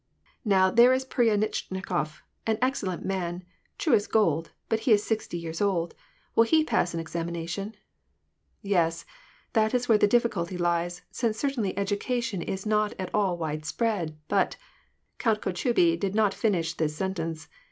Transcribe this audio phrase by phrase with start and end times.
[0.43, 3.43] "Now, there is Pryanitchnikof, an excellent nv^n,
[3.77, 5.93] true as gold, but he is sixty years old:
[6.33, 7.75] will he pass an examination?""
[8.63, 9.05] Yes:
[9.53, 13.63] that is where the difficulty lies, since certainly edu cation is not at all wide
[13.63, 14.55] spread, but
[15.19, 17.47] "—Count Kotchubey did not finish his sentence.